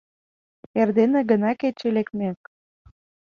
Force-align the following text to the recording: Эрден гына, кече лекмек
Эрден 0.79 1.11
гына, 1.29 1.51
кече 1.61 1.87
лекмек 1.95 2.39